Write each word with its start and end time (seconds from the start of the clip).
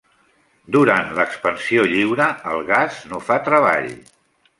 Durant 0.75 1.11
l'expansió 1.19 1.85
lliure 1.91 2.29
el 2.53 2.63
gas 2.71 2.97
no 3.13 3.21
fa 3.27 3.37
treball. 3.51 3.93